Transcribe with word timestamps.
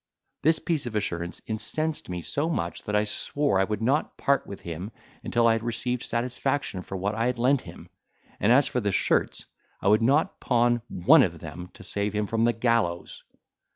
This 0.41 0.57
piece 0.57 0.87
of 0.87 0.95
assurance 0.95 1.41
incensed 1.45 2.09
me 2.09 2.23
so 2.23 2.49
much 2.49 2.85
that 2.85 2.95
I 2.95 3.03
swore 3.03 3.59
I 3.59 3.63
would 3.65 3.83
not 3.83 4.17
part 4.17 4.47
with 4.47 4.61
him 4.61 4.91
until 5.23 5.45
I 5.45 5.51
had 5.53 5.61
received 5.61 6.01
satisfaction 6.01 6.81
for 6.81 6.97
what 6.97 7.13
I 7.13 7.27
had 7.27 7.37
lent 7.37 7.61
him; 7.61 7.87
and 8.39 8.51
as 8.51 8.65
for 8.65 8.79
the 8.81 8.91
shirts, 8.91 9.45
I 9.79 9.89
would 9.89 10.01
not 10.01 10.39
pawn 10.39 10.81
one 10.87 11.21
of 11.21 11.37
them 11.37 11.69
to 11.75 11.83
save 11.83 12.13
him 12.13 12.25
from 12.25 12.45
the 12.45 12.53
gallows. 12.53 13.23